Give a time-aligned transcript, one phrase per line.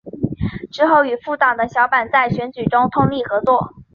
[0.71, 3.75] 之后与复党的小坂在选举中通力合作。